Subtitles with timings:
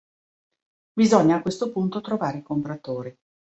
[0.95, 3.15] Bisogna a questo punto trovare i compratori.